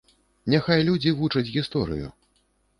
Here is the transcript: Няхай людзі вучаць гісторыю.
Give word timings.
Няхай 0.53 0.81
людзі 0.87 1.13
вучаць 1.21 1.47
гісторыю. 1.53 2.13